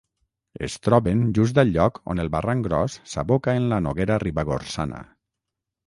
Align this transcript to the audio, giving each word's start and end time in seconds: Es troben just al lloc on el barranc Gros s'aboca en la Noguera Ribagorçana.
Es 0.67 0.77
troben 0.87 1.21
just 1.39 1.59
al 1.65 1.75
lloc 1.77 2.01
on 2.15 2.23
el 2.25 2.33
barranc 2.37 2.67
Gros 2.71 2.97
s'aboca 3.13 3.57
en 3.61 3.71
la 3.75 3.83
Noguera 3.89 4.21
Ribagorçana. 4.29 5.07